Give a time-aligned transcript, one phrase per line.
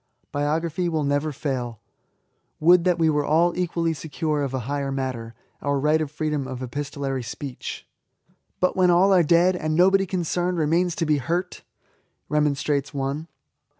[0.31, 1.79] Biography will never fail.
[2.59, 6.47] Would that we were all equally secure of a higher matter,— our right of freedom
[6.47, 7.87] of epistolary speech!
[8.59, 11.61] "But when all are dead,— ^and nobody con cerned remains to be hurt?"
[12.29, 13.27] remonstrates one.